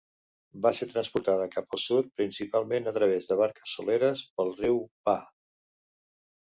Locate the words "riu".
4.65-4.85